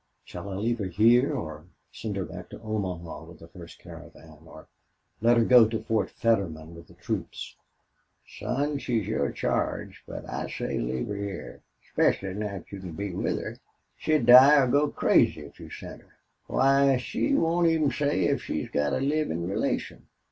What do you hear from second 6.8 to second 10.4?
the troops?" "Son, she's your charge, but